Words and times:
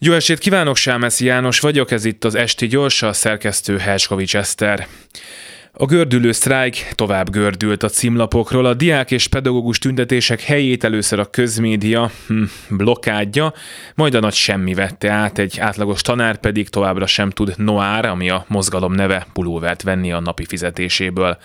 Jó 0.00 0.12
estét 0.12 0.38
kívánok, 0.38 0.76
Sámeszi 0.76 1.24
János 1.24 1.60
vagyok, 1.60 1.90
ez 1.90 2.04
itt 2.04 2.24
az 2.24 2.34
Esti 2.34 2.66
Gyorsa, 2.66 3.08
a 3.08 3.12
szerkesztő 3.12 3.78
Herskovics 3.78 4.36
Eszter. 4.36 4.86
A 5.80 5.86
gördülő 5.86 6.32
sztrájk 6.32 6.92
tovább 6.94 7.30
gördült 7.30 7.82
a 7.82 7.88
címlapokról. 7.88 8.64
A 8.64 8.74
diák 8.74 9.10
és 9.10 9.28
pedagógus 9.28 9.78
tüntetések 9.78 10.40
helyét 10.40 10.84
először 10.84 11.18
a 11.18 11.30
közmédia 11.30 12.10
hm, 12.26 12.42
blokkádja, 12.68 13.52
majd 13.94 14.14
a 14.14 14.20
nagy 14.20 14.34
semmi 14.34 14.74
vette 14.74 15.10
át, 15.10 15.38
egy 15.38 15.58
átlagos 15.60 16.02
tanár 16.02 16.36
pedig 16.36 16.68
továbbra 16.68 17.06
sem 17.06 17.30
tud 17.30 17.54
noár, 17.56 18.04
ami 18.04 18.30
a 18.30 18.44
mozgalom 18.48 18.92
neve, 18.92 19.26
pulóvert 19.32 19.82
venni 19.82 20.12
a 20.12 20.20
napi 20.20 20.44
fizetéséből. 20.44 21.38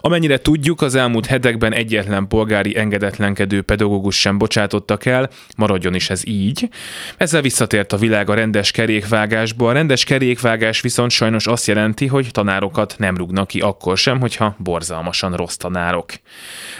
Amennyire 0.00 0.38
tudjuk, 0.38 0.82
az 0.82 0.94
elmúlt 0.94 1.26
hetekben 1.26 1.72
egyetlen 1.72 2.28
polgári 2.28 2.78
engedetlenkedő 2.78 3.62
pedagógus 3.62 4.20
sem 4.20 4.38
bocsátottak 4.38 5.04
el, 5.04 5.30
maradjon 5.56 5.94
is 5.94 6.10
ez 6.10 6.26
így. 6.26 6.68
Ezzel 7.16 7.42
visszatért 7.42 7.92
a 7.92 7.96
világ 7.96 8.30
a 8.30 8.34
rendes 8.34 8.70
kerékvágásba. 8.70 9.68
A 9.68 9.72
rendes 9.72 10.04
kerékvágás 10.04 10.80
viszont 10.80 11.10
sajnos 11.10 11.46
azt 11.46 11.66
jelenti, 11.66 12.06
hogy 12.06 12.28
tanárokat 12.32 12.94
nem 12.98 13.16
rúgnak 13.16 13.46
ki 13.46 13.66
akkor 13.68 13.96
sem, 13.96 14.20
hogyha 14.20 14.54
borzalmasan 14.58 15.32
rossz 15.32 15.56
tanárok. 15.56 16.10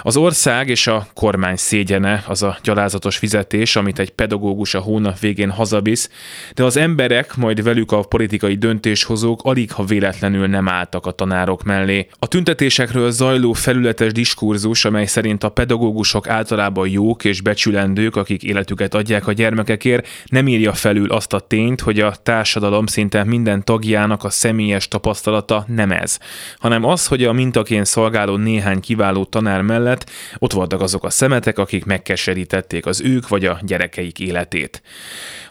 Az 0.03 0.17
ország 0.17 0.69
és 0.69 0.87
a 0.87 1.07
kormány 1.15 1.57
szégyene 1.57 2.25
az 2.27 2.43
a 2.43 2.59
gyalázatos 2.63 3.17
fizetés, 3.17 3.77
amit 3.77 3.99
egy 3.99 4.11
pedagógus 4.11 4.75
a 4.75 4.81
hónap 4.81 5.19
végén 5.19 5.51
hazavisz, 5.51 6.11
de 6.55 6.65
az 6.65 6.77
emberek, 6.77 7.37
majd 7.37 7.63
velük 7.63 7.93
a 7.93 8.03
politikai 8.03 8.55
döntéshozók 8.55 9.41
alig 9.43 9.73
ha 9.73 9.85
véletlenül 9.85 10.47
nem 10.47 10.69
álltak 10.69 11.07
a 11.07 11.11
tanárok 11.11 11.63
mellé. 11.63 12.09
A 12.19 12.29
tüntetésekről 12.29 13.11
zajló 13.11 13.53
felületes 13.53 14.13
diskurzus, 14.13 14.85
amely 14.85 15.07
szerint 15.07 15.45
a 15.45 15.49
pedagógusok 15.49 16.29
általában 16.29 16.89
jók 16.89 17.25
és 17.25 17.41
becsülendők, 17.41 18.17
akik 18.17 18.43
életüket 18.43 18.95
adják 18.95 19.27
a 19.27 19.33
gyermekekért, 19.33 20.09
nem 20.25 20.49
írja 20.49 20.73
felül 20.73 21.11
azt 21.11 21.33
a 21.33 21.41
tényt, 21.41 21.81
hogy 21.81 22.01
a 22.01 22.15
társadalom 22.23 22.87
szinte 22.87 23.25
minden 23.25 23.65
tagjának 23.65 24.25
a 24.25 24.31
személyes 24.31 24.89
tapasztalata 24.89 25.65
nem 25.67 25.91
ez, 25.91 26.19
hanem 26.59 26.78
hanem 26.79 26.93
az, 26.93 27.07
hogy 27.07 27.25
a 27.25 27.33
mintaként 27.33 27.87
szolgáló 27.87 28.37
néhány 28.37 28.81
kiváló 28.81 29.25
tanár 29.25 29.63
mellett 29.63 30.11
ott 30.39 30.53
voltak 30.53 30.81
azok 30.81 31.05
a 31.05 31.11
szemetek, 31.11 31.59
akik 31.59 31.85
megkeserítették 31.85 32.87
az 32.87 33.01
ők 33.01 33.29
vagy 33.29 33.45
a 33.45 33.59
gyerekeik 33.63 34.19
életét. 34.19 34.83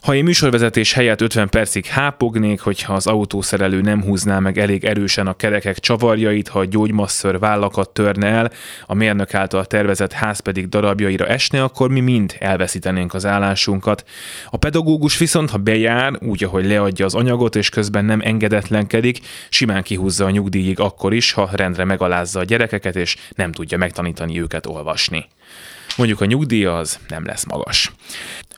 Ha 0.02 0.16
én 0.16 0.24
műsorvezetés 0.24 0.94
helyett 0.94 1.22
50 1.22 1.50
percig 1.50 1.86
hápognék, 1.86 2.60
hogyha 2.60 2.94
az 2.94 3.08
autószerelő 3.08 3.82
nem 3.82 4.04
húzná 4.04 4.40
meg 4.40 4.58
elég 4.58 4.86
erősen 4.86 5.28
a 5.28 5.34
kerekek 5.34 5.80
csavarjait, 5.80 6.48
ha 6.48 6.60
a 6.60 6.66
gyógymasször 6.66 7.40
vállakat 7.40 7.90
törne 7.90 8.28
el, 8.28 8.52
a 8.86 8.94
mérnök 8.94 9.34
által 9.34 9.66
tervezett 9.66 10.12
ház 10.12 10.40
pedig 10.40 10.70
darabjaira 10.70 11.26
esne, 11.26 11.64
akkor 11.64 11.90
mi 11.90 12.00
mind 12.00 12.36
elveszítenénk 12.40 13.14
az 13.14 13.26
állásunkat. 13.26 14.04
A 14.50 14.58
pedagógus 14.58 15.18
viszont, 15.18 15.50
ha 15.50 15.58
bejár, 15.58 16.14
úgy, 16.22 16.44
ahogy 16.44 16.66
leadja 16.66 17.06
az 17.06 17.16
anyagot, 17.16 17.56
és 17.56 17.70
közben 17.70 18.06
nem 18.06 18.22
engedetlenkedik, 18.24 19.20
simán 19.50 19.84
kihúzza 19.84 20.26
a 20.26 20.30
nyugdíjig 20.30 20.80
akkor 20.80 21.07
is, 21.14 21.32
ha 21.32 21.50
rendre 21.52 21.84
megalázza 21.84 22.40
a 22.40 22.44
gyerekeket, 22.44 22.96
és 22.96 23.16
nem 23.36 23.52
tudja 23.52 23.78
megtanítani 23.78 24.42
őket 24.42 24.66
olvasni. 24.66 25.26
Mondjuk 25.98 26.22
a 26.22 26.26
nyugdíj 26.26 26.66
az 26.66 27.00
nem 27.08 27.26
lesz 27.26 27.46
magas. 27.46 27.92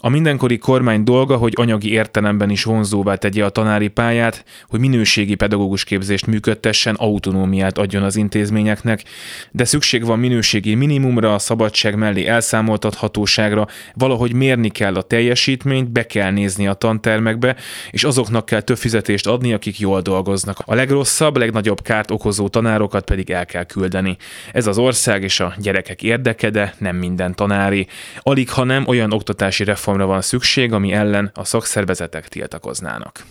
A 0.02 0.10
mindenkori 0.10 0.58
kormány 0.58 1.04
dolga, 1.04 1.38
hogy 1.38 1.54
anyagi 1.56 1.92
értelemben 1.92 2.50
is 2.50 2.64
vonzóvá 2.64 3.16
tegye 3.16 3.46
a 3.46 3.50
tanári 3.50 3.88
pályát, 3.88 4.46
hogy 4.68 4.80
minőségi 4.80 5.36
pedagógus 5.36 5.84
képzést 5.84 6.28
működtessen, 6.28 6.96
autonómiát 6.96 7.78
adjon 7.78 8.04
az 8.04 8.16
intézményeknek, 8.16 9.04
de 9.52 9.66
szükség 9.66 10.06
van 10.06 10.20
minőségi 10.20 10.76
minimumra, 10.76 11.34
a 11.34 11.40
szabadság 11.40 11.96
mellé 11.96 12.26
elszámoltathatóságra, 12.26 13.68
valahogy 13.94 14.34
mérni 14.34 14.70
kell 14.70 14.96
a 14.96 15.02
teljesítményt, 15.02 15.92
be 15.92 16.06
kell 16.06 16.32
nézni 16.32 16.68
a 16.68 16.74
tantermekbe, 16.74 17.56
és 17.92 18.04
azoknak 18.04 18.46
kell 18.46 18.62
több 18.62 18.78
fizetést 18.78 19.28
adni, 19.28 19.54
akik 19.54 19.80
jól 19.80 20.02
dolgoznak. 20.02 20.58
A 20.66 20.76
legrosszabb, 20.76 21.38
legnagyobb 21.38 21.82
kárt 21.82 22.12
okozó 22.12 22.48
tanárokat 22.48 23.06
pedig 23.06 23.30
el 23.30 23.46
kell 23.46 23.64
küldeni. 23.64 24.18
Ez 24.54 24.68
az 24.68 24.78
ország 24.78 25.24
és 25.24 25.40
a 25.40 25.54
gyerekek 25.58 26.04
érdeke, 26.04 26.50
de 26.50 26.74
nem 26.78 26.96
minden 26.96 27.36
tanári. 27.36 27.88
Alig, 28.20 28.50
ha 28.50 28.64
nem 28.64 28.88
olyan 28.88 29.14
oktatási 29.14 29.64
reform 29.64 29.88
reformra 29.90 30.14
van 30.14 30.22
szükség, 30.22 30.74
ami 30.74 30.92
ellen 30.92 31.32
a 31.34 31.44
szakszervezetek 31.44 32.28
tiltakoznának. 32.28 33.24